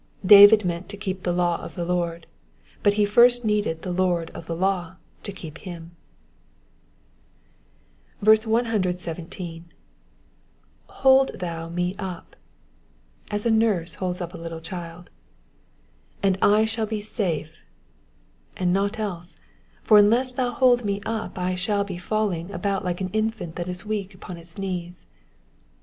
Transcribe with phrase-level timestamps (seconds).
[0.25, 2.25] David meant to keep the law of the Lord,
[2.81, 5.91] but he first needed the Lord of the law to keep him.
[8.21, 9.65] 117.
[10.89, 12.35] ^'ffold thou me up ^\'
[13.29, 15.11] as a nurse holds up a little child.
[16.23, 17.63] ^^And I shall "be safe,"*^
[18.57, 19.35] and not else;
[19.83, 23.67] for unless thou hold me up I shall be falling about like an infant that
[23.69, 25.05] is weak upon its knees.